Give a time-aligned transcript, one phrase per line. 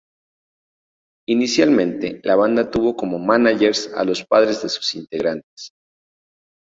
[1.29, 5.73] Inicialmente la banda tuvo como mánagers a los padres de sus integrantes.